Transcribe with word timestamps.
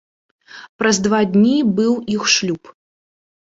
Праз 0.83 0.95
два 1.09 1.21
дні 1.37 1.53
быў 1.77 1.93
іх 2.17 2.27
шлюб. 2.37 2.77